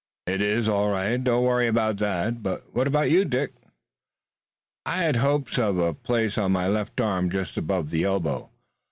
[0.25, 1.23] "It is, all right.
[1.23, 2.41] Don't worry about that.
[2.41, 3.53] But what about you, Dick?"
[4.83, 8.49] "I had hopes of a place on my left arm just above the elbow.